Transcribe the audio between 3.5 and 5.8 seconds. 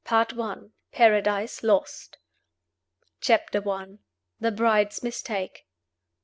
I. THE BRIDE'S MISTAKE.